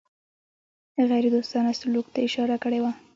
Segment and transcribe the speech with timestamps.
[1.09, 2.91] غیردوستانه سلوک ته اشاره کړې وه.